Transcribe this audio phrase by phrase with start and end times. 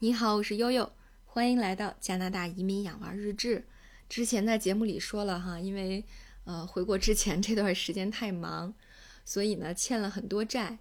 [0.00, 0.92] 你好，我是悠悠，
[1.26, 3.64] 欢迎来到加拿大移民养娃日志。
[4.08, 6.04] 之前在节目里说了哈，因为
[6.44, 8.72] 呃回国之前这段时间太忙，
[9.24, 10.78] 所以呢欠了很多债，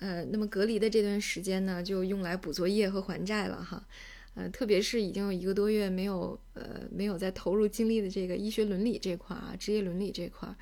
[0.00, 3.86] 呃，那么隔离的这段时间呢就用来补作业和还债了哈，
[4.34, 10.52] 呃，特别是已经有一个多月没有呃没有再投入精力的这个医学伦理这块啊，职业伦理这块，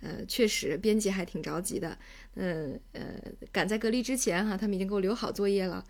[0.00, 1.96] 呃，确实编辑还挺着急的，
[2.34, 3.14] 嗯呃，
[3.52, 5.84] 赶在隔离之前哈，他们已经给我留好作业了。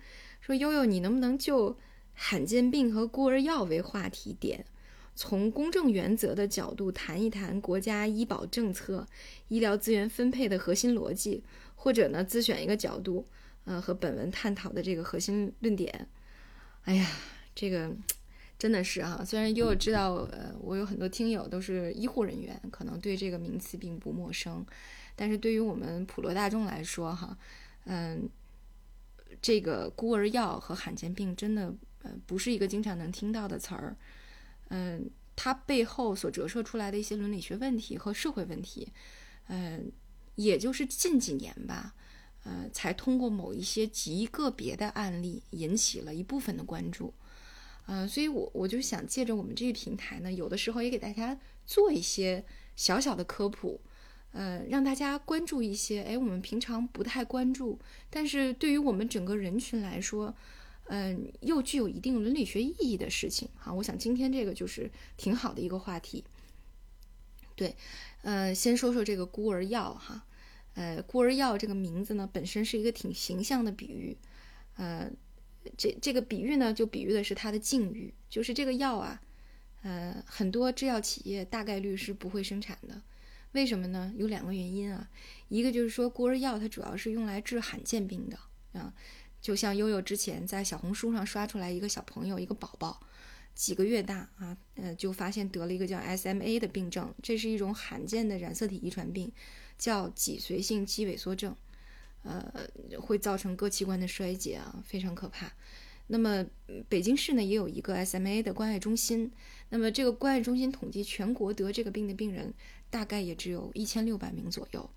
[0.45, 1.75] 说悠悠，你能不能就
[2.13, 4.63] 罕见病和孤儿药为话题点，
[5.15, 9.07] 从公正原则的角度谈一谈国家医保政策、
[9.47, 11.43] 医疗资源分配的核心逻辑，
[11.73, 13.25] 或者呢自选一个角度，
[13.63, 16.07] 呃，和本文探讨的这个核心论点？
[16.83, 17.09] 哎呀，
[17.55, 17.91] 这个
[18.59, 24.63] 真的是啊，虽然悠悠知道，呃，我有很多听友都是医护人员，可能对这个名词并不陌生，
[25.15, 27.35] 但是对于我们普罗大众来说，哈，
[27.85, 28.29] 嗯。
[29.41, 33.95] 这个孤儿药和罕见病真的呃不是一个经常能听到的词儿，
[34.69, 38.91] 嗯，它背后所折射出来的一些伦理学问题和社会问题，
[39.47, 39.91] 嗯，
[40.35, 41.93] 也就是近几年吧，
[42.43, 47.13] 呃，才通过某一些极个别的案例引起了一部分的关注，
[47.87, 53.81] 嗯，所以我我就想借着我们这个平台呢，有的时候也给大家做一些小小的科普。
[54.35, 60.35] 呃，让大家关注一些，哎，我们平常不太关注，但是对于我们整个人群来说，
[60.87, 63.73] 嗯，又具有一定伦理学意义的事情哈。
[63.73, 66.25] 我想今天这个就是挺好的一个话题。
[67.55, 67.77] 对，
[68.23, 70.25] 呃，先说说这个孤儿药哈，
[70.73, 74.17] 呃，孤儿药这个名字呢，本身是一个挺形象的比喻，
[74.75, 75.09] 呃，
[75.77, 79.21] 这这个比喻呢，就比喻的是它的境遇，就是这个药啊，
[79.83, 83.01] 呃，很多制药企业大概率是不会生产的。
[83.55, 84.13] 为什么呢？
[84.17, 85.09] 有两个原因啊，
[85.47, 88.37] 一个就是说孤儿药它主要是用来治罕见病的
[88.77, 88.93] 啊，
[89.39, 92.99] 就像悠悠之前在小红书上刷出来一个小朋友，一个宝宝，
[93.53, 99.31] 几个月大啊，呃，就发现得了一个叫 SMA 的病症，这是一种罕见的染色体遗传病，
[99.77, 101.55] 叫脊髓性肌萎缩症，
[102.23, 102.67] 呃，
[102.99, 105.53] 会造成各器官的衰竭啊，非常可怕。
[106.07, 106.45] 那么
[106.89, 109.31] 北京市呢也有一个 SMA 的关爱中心，
[109.69, 112.53] 那么这个关爱中心统计全国得这个病的病人。
[112.87, 114.89] 大概也只有一千六百名左右，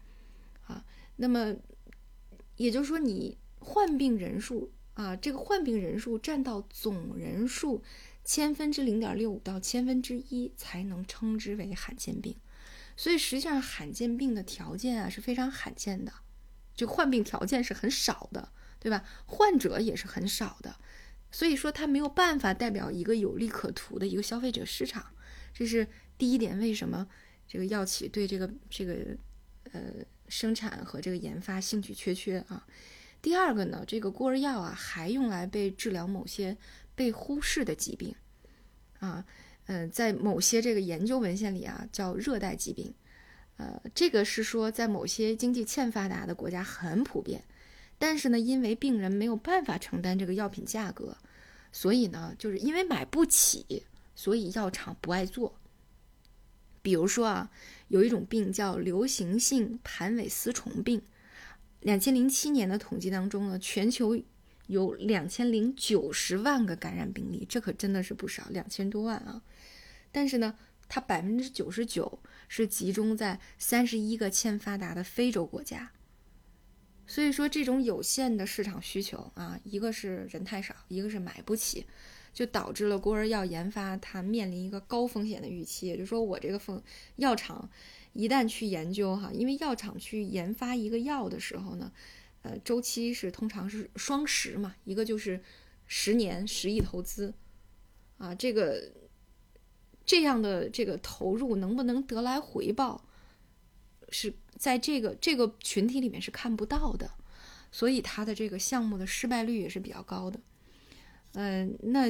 [0.67, 0.85] 啊，
[1.17, 1.57] 那么
[2.55, 7.83] 也就是说，你患病人数啊，这个患病人数占到总人数
[8.25, 12.37] 千分之零点六五到千分之一才能称之为罕见病。
[12.97, 16.13] 所以实际上，罕见病的条件啊是非常罕见的，
[16.77, 19.05] 这个患病条件是很少的，对吧？
[19.27, 20.77] 患者也是很少的，
[21.31, 25.07] 所以说它没有办法代表一个有利可图的一个消费者市场，
[25.53, 26.59] 这是第一点。
[26.59, 27.09] 为什么？
[27.47, 28.95] 这个药企对这个这个
[29.73, 29.81] 呃
[30.29, 32.67] 生产和这个研发兴趣缺缺啊。
[33.23, 36.57] 第二个呢，这个孤儿药啊还用来被治疗某些
[36.95, 38.15] 被忽视的疾病
[39.01, 39.25] 啊，
[39.67, 42.95] 嗯，在某些这个研究文献里啊叫热带疾病，
[43.57, 47.43] 呃，这个是说在某些经济欠发达的国家很普遍，
[47.99, 51.17] 但是呢，因为病人没有办法承担这个药品价格，
[51.73, 55.59] 所以呢，就是因为买不起，所以药厂不爱做。
[56.81, 57.51] 比如说啊，
[57.89, 61.03] 有一种病叫流行性盘尾丝虫病。
[61.81, 64.19] 两千零七年的统计当中呢，全球
[64.69, 69.43] 有两千零九十万个感染病例，这可真的是不少，两千多万啊。
[70.11, 70.57] 但是呢，
[70.89, 75.93] 它百分之九十九是集中在三十一个欠发达的非洲国家。
[77.09, 81.85] 所以说，这种有限的市场需求啊，一个是人太少，一个是买不起。
[82.35, 86.81] 就导致了孤儿药研发它面临一个高风险的预期，也就是说，我这个风
[87.17, 87.69] 药厂
[88.13, 91.91] 一旦去研究哈，因为药厂去研发一个药的时候呢，
[92.43, 95.43] 呃，周期是通常是双十嘛，一个就是
[95.89, 97.35] 十年十亿投资，
[98.19, 98.93] 啊，这个
[100.07, 103.05] 这样的这个投入能不能得来回报，
[104.11, 107.11] 是在这个这个群体里面是看不到的，
[107.71, 110.41] 所以它的这个项目的失败率也是比较高的。
[111.33, 112.09] 嗯，那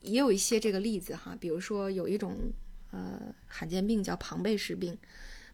[0.00, 2.52] 也有一些这个例子哈，比如说有一种
[2.90, 4.98] 呃罕见病叫庞贝氏病，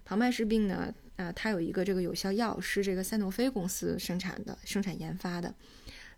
[0.05, 5.55] 庞贝氏病呢，呃，它有一个这个有效药是这个赛诺菲公司生产的、生产研发的。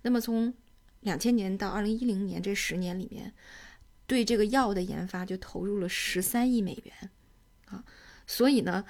[0.02, 0.54] 那么从
[1.00, 3.34] 两千年到二零一零年这十年里面，
[4.06, 7.10] 对这个药的研发就投入了十三亿美元
[7.66, 7.84] 啊。
[8.26, 8.84] 所以呢，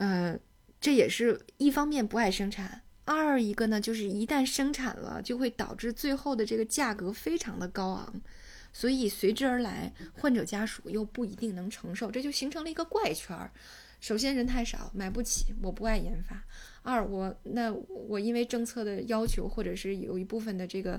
[0.00, 0.38] 呃，
[0.80, 2.80] 这也是一方面不爱生产。
[3.04, 8.22] 二一个呢，就是一旦生产了，就会导致最后的这个价格非常的高昂，
[8.72, 13.50] 所以随之而来，患者家属又不一定能承受，这就形成了一个怪圈儿。
[14.00, 16.36] 首先人太少，买不起，我不爱研发；
[16.82, 20.98] 二我那我因为政策的要求，或者是有一部分的这个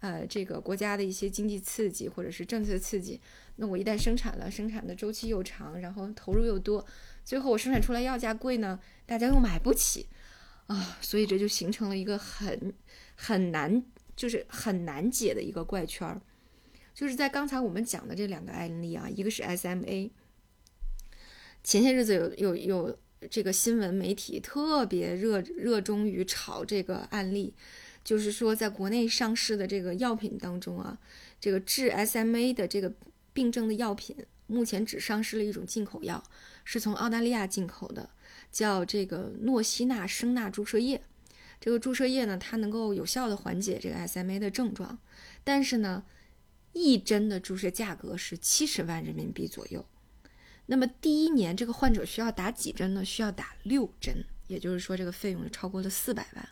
[0.00, 3.18] 呃这个国家的一些经济刺激或者是政策刺激，
[3.56, 6.84] 那我一旦生产了，生产的周期又长，然后投入又多，
[7.24, 10.06] 最后我生产出来要价贵呢，大家又买不起
[10.66, 12.74] 啊，所以这就形成了一个很
[13.14, 13.82] 很难
[14.16, 16.20] 就是很难解的一个怪圈儿。
[16.94, 20.10] 就是在刚才我们讲的这两个案例啊，一个是 SMA。
[21.64, 22.98] 前些日子有有有
[23.30, 27.54] 这个新闻媒体特别热热衷于炒这个案例，
[28.02, 30.98] 就是说在国内上市的这个药品当中啊，
[31.40, 32.92] 这个治 SMA 的这个
[33.32, 34.16] 病症的药品，
[34.52, 36.22] 目前只上市了一种进口药，
[36.64, 38.10] 是从澳大利亚进口的，
[38.50, 41.02] 叫这个诺西那生钠注射液。
[41.60, 44.98] 这个注射液呢，它能够有效的缓解这个 SMA 的症状，
[45.42, 46.04] 但是呢。
[46.74, 49.84] 一针的注射价格是七十万人民币左右，
[50.64, 53.04] 那么第一年这个患者需要打几针呢？
[53.04, 56.48] 需要打六针，也就是说这个费用就超过了四百万。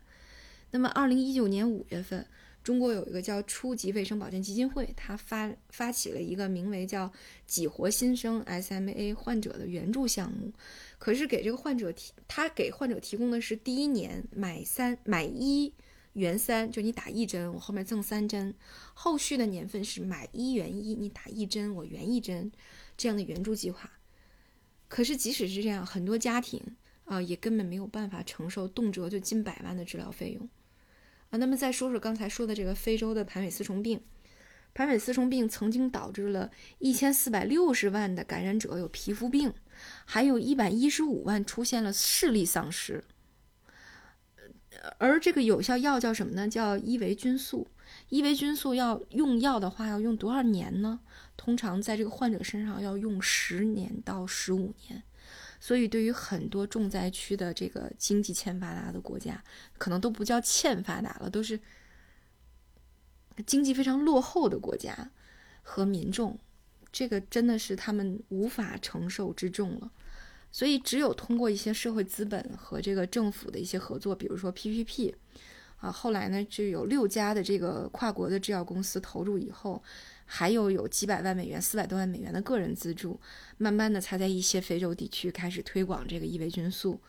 [0.73, 2.27] 那么二零一九年五月份，
[2.63, 7.13] 中国有一个叫初级卫生保健基金会，它发发起了一个名为叫
[7.47, 10.53] “激活新生 SMA 患者的援助项目”，
[10.99, 15.73] 可是给这个患者提，他给患者提供的是第一年买三买一。
[16.15, 18.53] 元三就你打一针，我后面赠三针，
[18.95, 22.51] 后续的年份是买一元一，你打一针我圆一针，
[22.97, 23.89] 这样的援助计划。
[24.89, 26.61] 可是即使是这样，很多家庭
[27.05, 30.49] 啊也根本没有办法承受动辄就近百万的治疗费用
[31.31, 31.39] 啊。
[31.39, 34.01] 那么再说说刚才说的这个非洲的盘尾丝虫病，
[34.75, 39.53] 盘尾丝虫病曾经导致了一千四百六十万的感染者有皮肤病，
[40.05, 43.03] 还有一百一十五万出现了视力丧失。
[44.99, 46.49] 而这个有效药叫什么呢？
[46.49, 47.69] 叫伊维菌素。
[48.09, 51.01] 伊维菌素要用药的话，要用多少年呢？
[51.37, 55.03] 通常在这个患者身上要用十年到十五年。
[55.63, 59.45] 所以，对于很多重灾区的这个经济欠发达的国家，
[59.77, 61.61] 可能都不叫欠发达了，都是
[63.47, 65.11] 经济非常落后的国家
[65.63, 66.39] 和民众，
[66.91, 69.91] 这个真的是他们无法承受之重了。
[70.51, 75.15] 所以，只有通过一些社会资本和这个政府的一些合作，比如说 PPP，
[75.77, 79.83] 啊，后来呢就有六家的这个跨国的制药公司投入以后，
[80.33, 83.21] 还有有几百万美元、四百多万美元的个人资助，
[83.59, 87.01] 慢慢的才在一些非洲地区开始推广这个伊维菌素。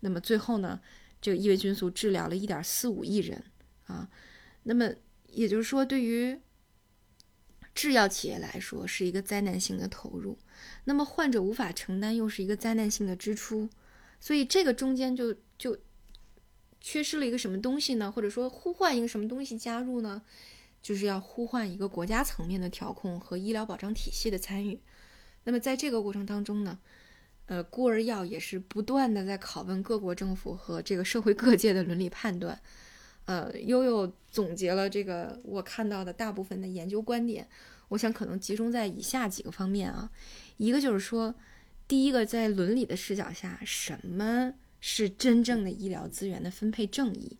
[0.00, 0.80] 那么最后呢，
[1.20, 3.44] 这个伊维菌素治疗了一点四五亿人
[3.84, 4.10] 啊。
[4.64, 4.90] 那么
[5.28, 6.40] 也就是说，对于
[7.76, 10.36] 制药企业来说，是一个灾难性的投入。
[10.86, 13.70] 那么患者无法承担，又是一个灾难性的支出，
[14.18, 15.78] 所以这个中间就就
[16.80, 18.10] 缺失了一个什么东西呢？
[18.10, 20.22] 或者说呼唤一个什么东西加入呢？
[20.84, 24.78] 就是要呼唤一个国家层面的调控和医疗保障体系的参与。
[25.44, 26.78] 那么在这个过程当中呢，
[27.46, 32.60] 呃，孤儿药也是不断的在拷问各国政府和这个社会各界的伦理判断。
[33.24, 37.48] 呃，悠悠总结了这个我看到的大部分的研究观点，
[37.88, 40.10] 我想可能集中在以下几个方面啊。
[40.58, 41.34] 一个就是说，
[41.88, 47.38] 第一个在伦理的视角下，什么是真正的医疗资源的分配正义？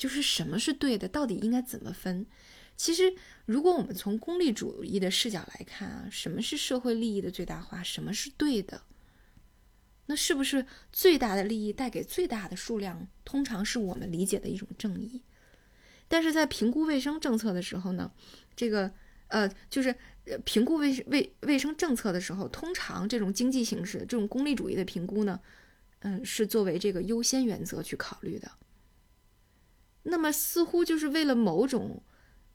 [0.00, 2.24] 就是什么是对的，到底应该怎么分？
[2.74, 3.14] 其实，
[3.44, 7.82] 如果我们从功利主义的视角来看啊，什么是社会利益的最大化？
[7.82, 8.80] 什么是对的？
[10.06, 15.20] 那是不是最大的利益带给最大的数量，通常是我们理解的一种正义？
[16.08, 18.10] 但是在评估卫生政策的时候呢，
[18.56, 18.90] 这个
[19.28, 19.94] 呃，就是。
[20.44, 25.40] 评估卫卫卫生政策的时候，通常这种经济形式、这种功利主义的评估呢，
[26.00, 28.48] 嗯，是作为这个优先原则去考虑的。
[30.02, 32.02] 那么，似乎就是为了某种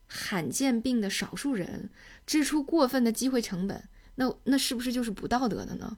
[0.07, 1.89] 罕见病的少数人
[2.25, 5.97] 支出过分的机会成本，那那是不是就是不道德的呢？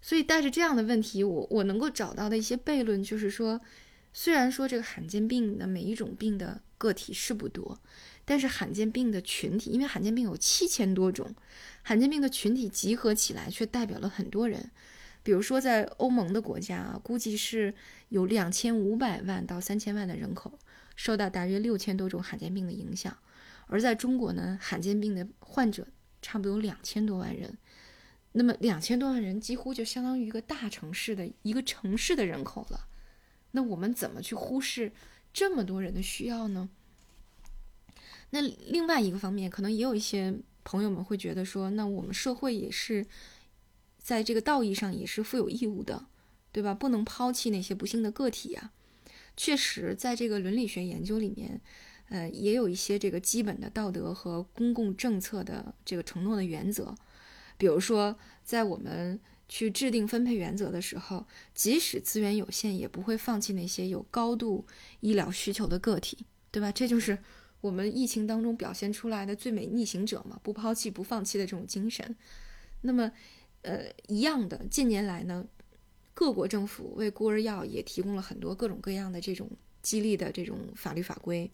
[0.00, 3.60] 所以，带着这样的问题，我我能够找到的一些悖论就是说，
[4.12, 7.80] 虽然说这个罕见病的每一种病的个体是不多。
[8.24, 11.34] 但是罕见病的群体，因为罕见病有七千多种，
[11.80, 14.70] 罕见病的群体集合起来却代表了很多人。
[15.22, 17.74] 比如说，在欧盟的国家啊，估计是
[18.08, 20.58] 有两千五百万到三千万的人口
[20.96, 23.16] 受到大约六千多种罕见病的影响。
[23.66, 25.86] 而在中国呢，罕见病的患者
[26.22, 27.58] 差不多有两千多万人。
[28.32, 32.86] 那么两千多万人几乎就相当于一个大城市的一个城市的人口了。
[33.50, 34.92] 那我们怎么去忽视
[35.32, 36.68] 这么多人的需要呢？
[38.30, 43.06] 那另外一个方面，可能也有一些朋友们会觉得说，那我们社会也是
[43.98, 46.06] 在这个道义上也是负有义务的，
[46.52, 46.72] 对吧？
[46.72, 48.70] 不能抛弃那些不幸的个体呀。
[49.36, 51.60] 确实，在这个伦理学研究里面，
[52.08, 56.94] 呃，也有一些这个基本的道德和公共政策的这个承诺的原则。
[57.56, 64.66] 比如说，在我们去制定分配原则的时候，即使资源有限，也不会放弃那些有高度
[65.00, 66.72] 医疗需求的个体，对吧？
[66.72, 67.18] 这就是
[67.60, 72.16] 我们疫情当中表现出来的最美逆行者嘛，不抛弃、不放弃的这种精神。
[72.82, 73.12] 那么，
[73.62, 75.46] 呃，一样的，近年来呢，
[76.14, 79.50] 各国政府为孤儿药也提供了很多各种各样的这种
[79.82, 81.50] 激励的这种法律法规，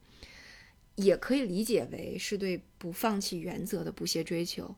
[0.97, 4.75] 也可以理解为是对不放弃原则的不懈追求。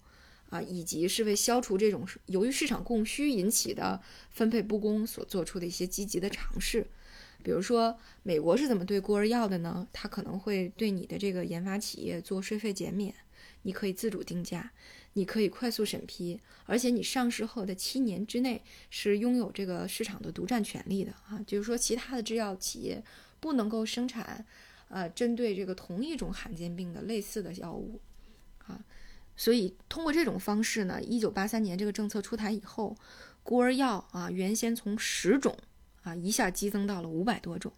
[0.48, 6.86] 啊，以及是为消除这种由于市场供需引起的分配不公所做出的一些积极的尝试，
[7.42, 9.88] 比如说美国是怎么对孤儿药的呢？
[9.92, 13.12] 它可能会对你的这个研发企业做税费减免，
[13.62, 14.72] 你可以自主定价，
[15.14, 23.02] 你可以快速审批，而且你上市后的七年之内是拥有这个市场的独占权利的啊，就是说其他的制药企业
[23.40, 24.44] 不能够生产，
[24.88, 28.00] 呃，针对这个同一种罕见病的类似的药物，
[28.66, 28.84] 啊。
[29.38, 32.96] 所以，通过这种方式呢，一九八三年这个政策出台以后，
[33.42, 35.54] 孤儿药啊，原先从十种
[36.02, 37.70] 啊一下激增到了五百多种。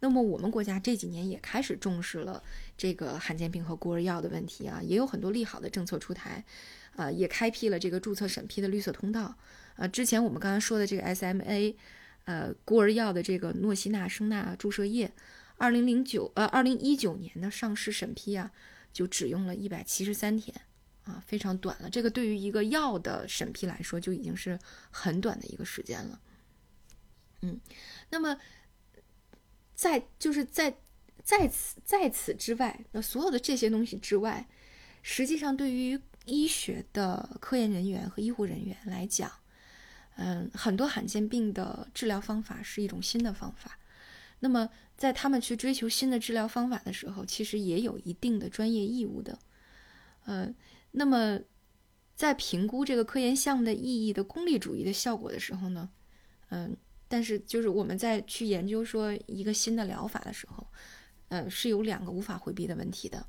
[0.00, 2.42] 那么，我们国家这几年也开始重视了
[2.76, 6.44] 这个罕见病和孤儿药的问题啊，也有很多利好的政策出台，
[6.96, 9.36] 啊，也开辟了这个注册审批的绿色通道。
[9.76, 11.74] 啊，之前我们刚刚说的这个 SMA，
[12.24, 15.12] 呃，孤儿药的这个诺西那生钠注射液，
[15.56, 18.50] 二零零九呃二零一九年的上市审批啊，
[18.92, 20.54] 就只用了一百七十三天。
[21.04, 21.88] 啊，非常短了。
[21.88, 24.58] 这个对于一个药的审批来说，就已经是
[24.90, 26.20] 很短的一个时间了。
[27.40, 27.58] 嗯，
[28.10, 28.36] 那么
[29.78, 30.76] 在就是在
[31.22, 34.44] 在此在此之外，那所有的这些东西之外，
[35.02, 39.30] 实际上对于医学的科研人员和医护人员来讲，
[40.16, 43.78] 嗯，很多罕见病的治疗方法是一种新的方法。
[44.40, 49.38] 那么在他们去追求新的治疗方法的时候，其实也有一定的专业义务的，
[50.26, 50.52] 嗯。
[50.90, 51.38] 那么，
[52.16, 55.90] 在评估这个科研项目的意义的功利主义的效果的时候呢，
[56.48, 56.74] 嗯，
[57.08, 60.66] 但是就是我们在去研究说一个新的疗法的时候，
[61.28, 63.26] 呃，是有两个无法回避的问题的，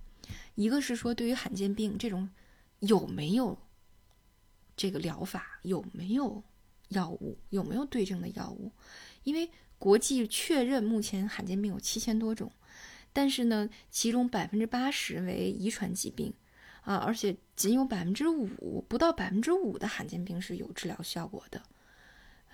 [0.56, 2.30] 一个是说对于罕见病这种
[2.80, 3.58] 有没有
[4.76, 6.44] 这个疗法，有没有
[6.90, 8.72] 药物，有没有对症的药物，
[9.24, 12.52] 因为国际确认目前罕见病有七千多种，
[13.14, 16.34] 但是呢，其中百分之八十为遗传疾病。
[16.82, 21.62] 啊，而且仅有百分之五，不到百分之五的罕见病是有治疗效果的。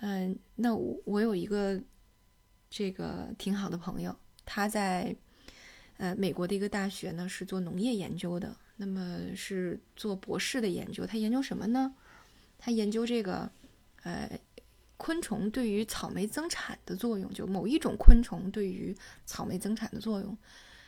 [0.00, 1.80] 嗯，那我我有一个
[2.68, 5.16] 这个挺好的朋友，他在
[5.96, 11.06] 呃美国的一个大学呢是做农业研究的，那么是做博士的研究。
[11.06, 11.94] 他研究什么呢？
[12.58, 13.50] 他研究这个
[14.02, 14.38] 呃
[14.98, 20.36] 昆虫对于草莓增产的作用，就某一种昆虫对于草莓增产的作用。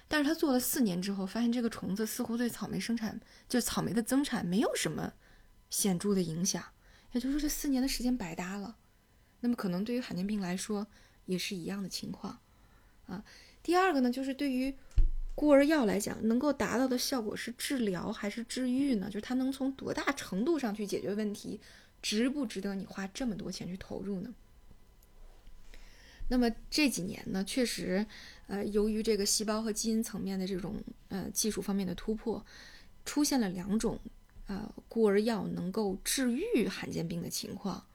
[0.06, 5.12] 但是他做了四年之后，发现这个虫子似乎对草莓生产，就草莓的增产没有什么
[5.68, 6.62] 显著的影响，
[7.12, 8.76] 也就是说这四年的时间白搭了。
[9.40, 10.86] 那么可能对于罕见病来说
[11.26, 12.38] 也是一样的情况
[13.06, 13.24] 啊。
[13.62, 14.74] 第二个呢，就是对于
[15.34, 19.06] 孤儿药来讲，能够达到的效果是治疗还是治愈呢？
[19.06, 21.60] 就是它能从多大程度上去解决问题，
[22.02, 24.34] 值不值得你花这么多钱去投入呢？
[26.30, 28.06] 那么这几年呢，确实。
[28.48, 32.42] 呃，由于这个细胞和基因层面的这种呃技术方面的突破，
[33.04, 34.00] 出现了两种
[34.46, 37.86] 呃孤儿药能够治愈罕见病的情况，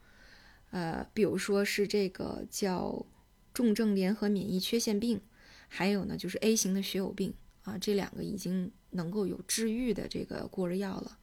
[0.73, 3.05] 呃，比如说是这个叫
[3.53, 5.21] 重症联合免疫缺陷病，
[5.67, 11.19] 还有呢就是 A 型的血友病啊，这两个已经能够有治愈的这个孤儿药了。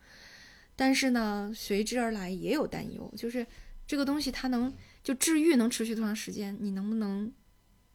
[0.76, 3.46] 但是呢，随之而来也有担忧，就是
[3.86, 6.56] 这个东西它能就治愈能持续多长时间？
[6.60, 7.32] 你能不能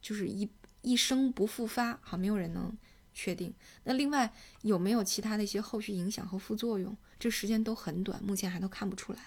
[0.00, 0.48] 就是一。
[0.82, 2.72] 一生不复发，好，没有人能
[3.12, 3.52] 确定。
[3.82, 4.32] 那另外
[4.62, 6.96] 有没有其他的一些后续影响和副作用？
[7.18, 9.18] 这时间都很短，目前还都看不出来。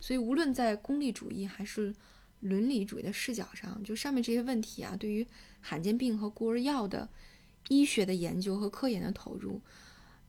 [0.00, 1.94] 所以无论在功利主义还是
[2.40, 5.26] 伦理主义的视角上，就上面这些问题啊，对于
[5.60, 7.08] 罕见病和孤儿药的
[7.68, 9.60] 医学的研究和科研的投入，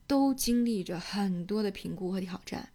[0.06, 2.68] 都经历着很多的评估和挑战。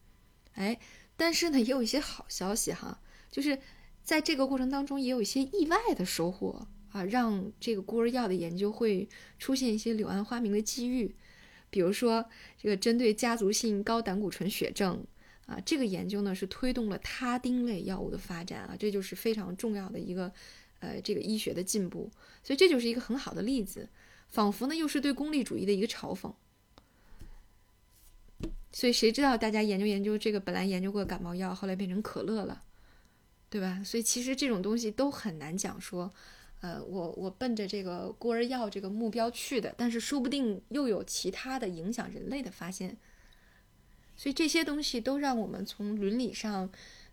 [0.54, 0.80] 哎，
[1.16, 3.00] 但是呢，也有一些好消息哈，
[3.32, 3.60] 就是
[4.04, 6.68] 在这个过程当中，也有一些意外的收获。
[6.92, 11.13] 啊，让这个孤儿药的研究会出现一些柳暗花明的机遇，
[11.70, 12.27] 比如说
[12.58, 15.06] 这个针对家族性高胆固醇血症
[15.48, 20.32] 啊，这个研究呢是推动了他汀类药物的发展啊，这就是非常重要的一个
[20.80, 22.12] 呃这个医学的进步，
[22.44, 23.89] 所以这就是一个很好的例子，
[24.27, 26.32] 仿佛呢又是对功利主义的一个嘲讽。
[28.72, 32.62] 所以谁知道大家研究研究这个本来研究过感冒药，后来变成可乐了，
[33.50, 33.82] 对吧？
[33.84, 36.13] 所以其实这种东西都很难讲说。
[36.60, 42.98] 呃，我我奔着这个孤儿药这个目标去的，但是说不定又有其他的影响人类的发现，
[44.17, 46.67] 所以这些东西都让我们从伦理上，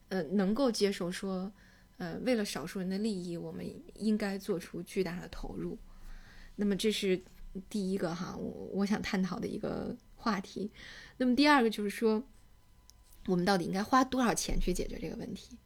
[0.08, 1.52] 呃，能够接受说，
[1.98, 3.64] 呃，为了少数人的利益，我们
[3.96, 5.78] 应该做出巨大的投入。
[6.56, 7.22] 那么这是
[7.68, 10.72] 第一个哈，我我想探讨的一个话题。
[11.18, 12.26] 那么第二个就是说，
[13.26, 15.58] 我们到底应该花多少钱去解决这个问题？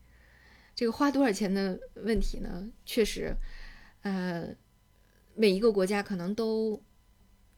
[0.75, 2.69] 这个花多少钱的问题呢？
[2.85, 3.33] 确实，
[4.03, 4.53] 呃，
[5.37, 6.83] 每一个国家可能都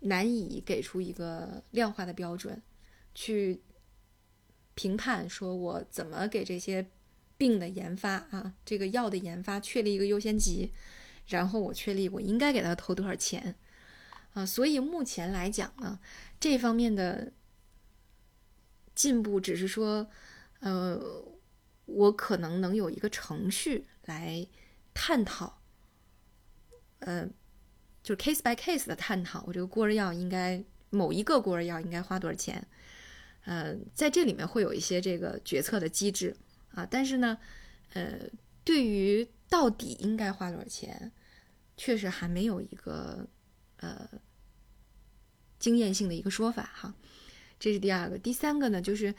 [0.01, 2.63] 难以给出一个量化的标准
[3.15, 3.63] 去。
[4.75, 6.87] 评判说，我怎么给这些
[7.37, 10.73] 病的研发啊，这个药的研发确立一个优先级，
[11.27, 13.57] 然后我确立我应该给他投多少钱
[14.35, 14.47] 啊？
[14.47, 15.99] 所以目前来讲呢，
[16.39, 17.33] 这方面的
[18.95, 20.09] 进步只是说，
[20.61, 21.25] 呃，
[21.87, 24.47] 我可能能有一个程序来
[24.95, 25.61] 探讨，
[27.01, 27.27] 呃，
[28.03, 32.67] 就是 case by case 的探讨，我这个孤儿药应该某一个孤儿药应该花多少钱。
[33.51, 36.37] 呃，在这里面会有一些这个决策的机制
[36.73, 37.37] 啊，但是呢，
[37.95, 38.21] 呃，
[38.63, 41.11] 对于到底应该花多少钱，
[41.77, 43.27] 确实还没有一个
[43.79, 44.09] 呃
[45.59, 46.95] 经验性的一个说法哈。
[47.59, 49.13] 这是第二个，第三个呢，就是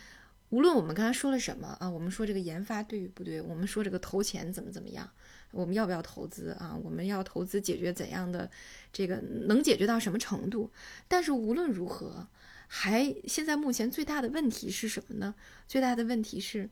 [0.48, 5.12] 无论我们刚才说了什么啊，我们说这个研发对与不对，我们说这个投钱怎么怎么样，
[5.52, 6.74] 我们要不要投资啊？
[6.82, 8.50] 我们要投资解决怎样的
[8.94, 10.72] 这个能解决到什么程度？
[11.10, 12.30] 但是无论如何。
[12.74, 15.36] 还现在目前最大的问题是什么呢？
[15.68, 16.70] 最大的问题是，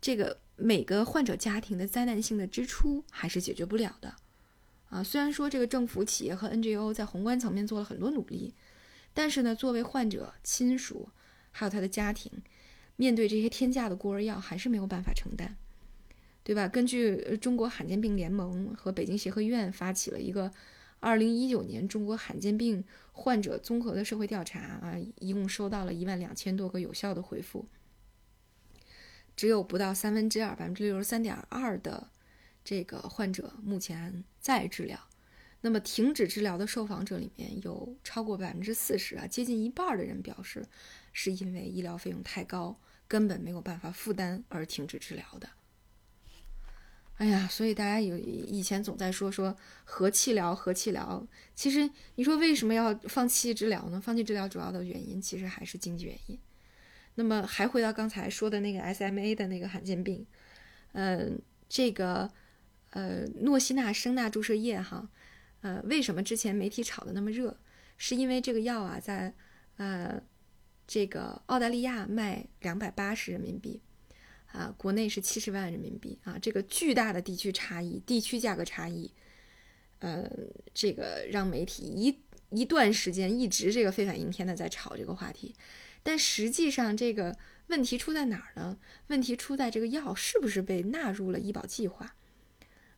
[0.00, 4.14] 这个每个患者家庭的灾难性的支出还是解决不了的，
[4.88, 8.54] 啊，虽然说这个政府、企业和 NGO 在宏观层面做了很多努力，
[9.12, 11.08] 但是呢，作为患者亲属
[11.50, 12.30] 还有他的家庭，
[12.94, 15.56] 面对这些天价的孤儿药，还是没有办法承担，
[16.44, 16.68] 对吧？
[16.68, 20.52] 根据中国罕见病联盟和北京协和医院发起了一个。
[21.02, 27.66] 二零一九年中国罕见病患者综合的社会调查啊，一共收到了一万两千多个有效的回复，
[29.34, 32.08] 只有不到三分之二，百分之六十三点二的
[32.64, 35.08] 这个患者目前在治疗。
[35.62, 40.64] 那么停止治疗的受访者里面有超过百分之四十啊，接近一半的人表示
[41.12, 45.48] 是因为医疗费用太高，根本没有办法负担而停止治疗的。
[47.16, 51.24] 哎呀，所以大家有以前总在说说和气疗，和气疗。
[51.54, 54.00] 其实你说为什么要放弃治疗呢？
[54.00, 56.38] 放弃治疗主要的原因其实还是经济原因。
[57.14, 60.26] 那么还回到刚才说的那个 SMA 的那个罕见病，
[60.92, 62.28] 嗯，这个
[62.90, 65.08] 呃诺西那生钠注射液哈，
[65.60, 67.56] 呃，为什么之前媒体炒的那么热？
[67.98, 69.32] 是因为这个药啊，在
[69.76, 70.20] 呃
[70.88, 73.80] 这个澳大利亚卖两百八十人民币。
[74.52, 79.10] 啊，国内是七十万人民币啊，这个巨大的地区差异、地区价格差异，
[80.00, 80.30] 呃，
[80.74, 82.18] 这个让媒体一
[82.50, 85.54] 一段时间一直这个非反应天的在炒这个话题，
[86.02, 87.34] 但实际上这个
[87.68, 88.76] 问题出在哪儿呢？
[89.06, 92.14] 问题出在这个药是不是被纳入了医保计划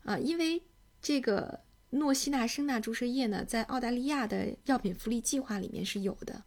[0.02, 0.18] 啊？
[0.18, 0.62] 因为
[1.00, 6.42] 这个诺西那生钠注射液呢，在澳大利亚的药品福利计划里面是有的。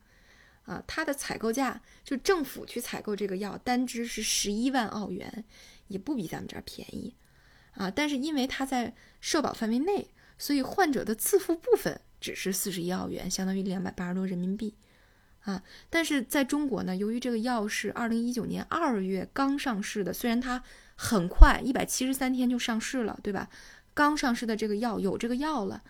[0.68, 5.46] 啊，它的采购价就政府去采购这个药，单支是十一万澳元，
[5.88, 7.16] 也不比咱们这儿便宜，
[7.72, 14.76] 啊，但是因为它在社保范围内，所以患者的自付部分只是四十一澳元，相当于两百八十多人民币，
[15.44, 20.62] 啊，但是在中国呢，由于这个药是二零一九年二月刚上市的，虽然它
[20.98, 23.50] 很快一百七十三天就上市了，对吧？
[23.94, 25.82] 刚上市的这个药有这个药了。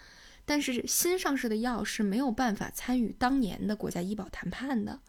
[0.50, 5.02] 但是新上市的药是没有办法参与当年的国家医保谈判的，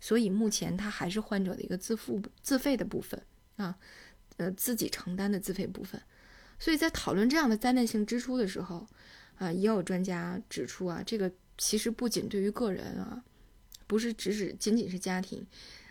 [0.00, 3.22] 所以目前它还是患者的一个自付自费的部分
[3.56, 3.76] 啊，
[4.38, 6.00] 呃自己承担的自费部分。
[6.58, 8.88] 所以在讨论这样的灾难性支出的时候，
[9.36, 13.22] 啊，也有专家指出啊，这个其实不仅对于个人啊，
[13.86, 15.46] 不是只是仅仅是家庭，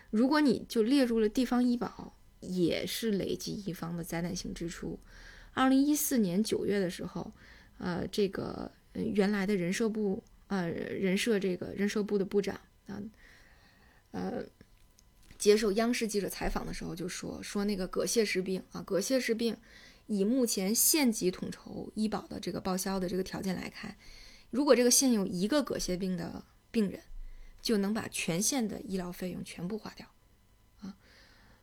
[0.09, 4.99] 如果你就列入了地方医保，也是累积一方的灾难性支出。
[5.53, 7.31] 二零一四年九月的时候，
[7.77, 8.71] 呃，这个。
[9.03, 13.01] 原来的人社部，呃，人社这个人社部的部长啊，
[14.11, 14.43] 呃，
[15.37, 19.55] 接受央视记者采访的时候就说说那个葛谢氏病啊，葛谢氏病，
[20.07, 23.95] 以目前县级统筹医保的这个报销的这个条件来看，
[24.49, 27.01] 如果这个县有一个葛谢病的病人，
[27.61, 30.07] 就能把全县的医疗费用全部花掉
[30.79, 30.95] 啊，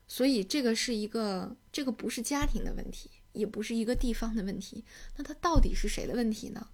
[0.07, 4.85] 所以这个是一个，这个不是家庭的问题，也不是一个地方的问题，
[5.17, 6.69] 那它到底是谁的问题呢？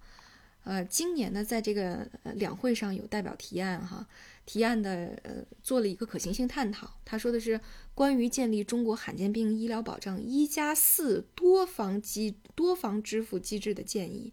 [0.63, 4.07] 呃，今年呢，在这个两会上有代表提案哈，
[4.45, 6.99] 提案的呃做了一个可行性探讨。
[7.03, 7.59] 他说的是
[7.95, 14.31] 关于建立中国罕见病医疗保障一加四多方机多方支付机制的建议。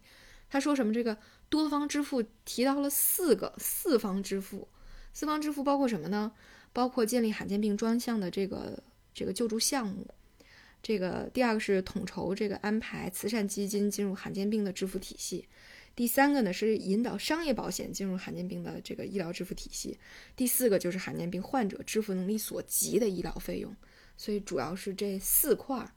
[0.49, 0.93] 他说什么？
[0.93, 1.17] 这个
[1.49, 4.67] 多方支付提到了四个四方支付，
[5.13, 6.31] 四方支付包括什么呢？
[6.71, 8.83] 包括建立罕见病专项的这个
[9.15, 10.07] 这个救助项目。
[10.81, 15.47] 这个第二个是统筹这个安排慈善基金进入罕见病的支付体系。
[15.99, 19.99] 第三个呢是引导商业保险进入罕见病的这个医疗支付体系。
[20.33, 23.75] 第四个就是罕见病患者支付能力所及的医疗费用。
[24.15, 25.91] 所以主要是这四块儿，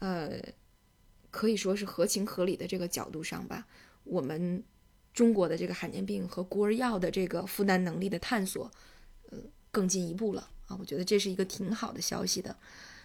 [0.00, 0.42] 呃，
[1.30, 3.68] 可以说是合情合理的这个角度上吧，
[4.02, 4.64] 我们
[5.14, 8.68] 中国的这个罕见病和孤儿药的这个负担能力的探索，
[9.30, 9.38] 呃，
[9.70, 10.76] 更进一步了啊！
[10.80, 12.56] 我觉得这是一个挺好的消息的。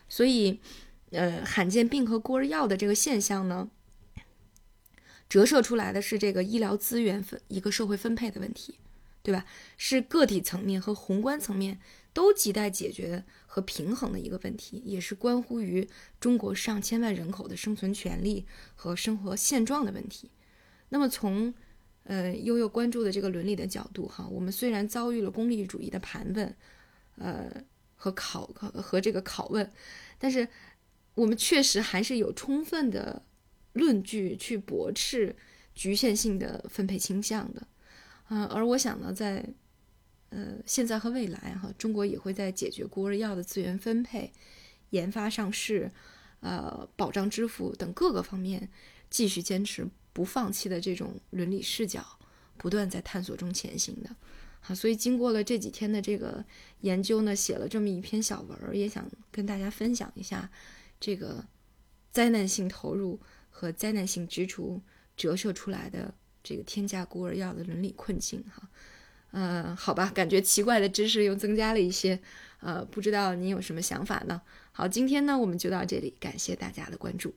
[0.10, 0.60] 所以，
[1.12, 3.70] 呃，罕见病和孤儿药的这个现象呢，
[5.34, 8.78] 折射出来的是这个医疗资源分一个社会分配的问题，
[9.24, 9.48] 对吧？
[9.78, 11.80] 是个体层面和宏观层面。
[12.14, 20.30] 都亟待解决和平衡的一个问题，也是关乎于中国上千万人口的生存权利和生活现状的问题。
[20.90, 21.52] 那么，从
[22.04, 26.56] 呃悠悠关注的这个伦理的角度，哈，我们虽然遭遇了功利主义的盘问，
[27.18, 27.52] 呃
[27.96, 29.68] 和考和和这个拷问，
[30.20, 30.48] 但是
[31.16, 33.24] 我们确实还是有充分的
[33.74, 35.36] 论据去驳斥
[35.76, 37.68] 局限性的分配倾向的，
[38.30, 39.48] 嗯，而我想呢，在
[40.30, 44.32] 呃，现在和未来哈，中国也会在解决孤儿药的资源分配、
[44.90, 45.92] 研发上市、
[46.40, 48.70] 呃，保障支付等各个方面，
[49.10, 52.20] 继续坚持不放弃的这种伦理视角，
[52.58, 54.16] 不断在探索中前行的。
[54.60, 56.44] 好，所以经过了这几天的这个
[56.82, 60.50] 研究呢，写了这么一篇小文儿，也想跟大家分享一下
[61.00, 61.46] 这个
[62.12, 63.20] 灾难性投入
[63.56, 64.82] 和灾难性支出
[65.16, 66.12] 折射出来的
[66.44, 68.68] 这个天价孤儿药的伦理困境哈。
[69.30, 72.20] 呃，好吧，感觉奇怪的知识又增加了一些，
[72.60, 74.42] 呃，不知道您有什么想法呢？
[74.72, 77.34] 好，今天呢我们就到这里，感谢大家的关注。